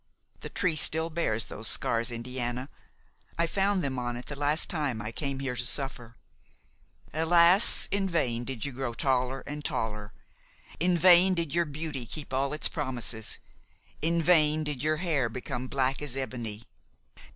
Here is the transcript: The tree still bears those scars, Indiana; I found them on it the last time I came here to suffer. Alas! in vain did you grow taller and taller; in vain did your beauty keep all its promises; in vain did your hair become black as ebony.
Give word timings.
The 0.39 0.49
tree 0.49 0.75
still 0.77 1.11
bears 1.11 1.45
those 1.45 1.67
scars, 1.67 2.09
Indiana; 2.09 2.69
I 3.37 3.45
found 3.45 3.83
them 3.83 3.99
on 3.99 4.17
it 4.17 4.25
the 4.25 4.35
last 4.35 4.67
time 4.67 4.99
I 4.99 5.11
came 5.11 5.37
here 5.41 5.55
to 5.55 5.63
suffer. 5.63 6.15
Alas! 7.13 7.87
in 7.91 8.09
vain 8.09 8.43
did 8.43 8.65
you 8.65 8.71
grow 8.71 8.95
taller 8.95 9.41
and 9.41 9.63
taller; 9.63 10.11
in 10.79 10.97
vain 10.97 11.35
did 11.35 11.53
your 11.53 11.65
beauty 11.65 12.07
keep 12.07 12.33
all 12.33 12.51
its 12.51 12.67
promises; 12.67 13.37
in 14.01 14.23
vain 14.23 14.63
did 14.63 14.81
your 14.81 14.97
hair 14.97 15.29
become 15.29 15.67
black 15.67 16.01
as 16.01 16.15
ebony. 16.15 16.63